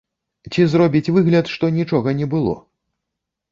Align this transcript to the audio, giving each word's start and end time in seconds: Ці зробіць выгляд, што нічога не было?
Ці 0.55 0.63
зробіць 0.71 1.11
выгляд, 1.17 1.53
што 1.57 1.71
нічога 1.77 2.17
не 2.25 2.31
было? 2.35 2.57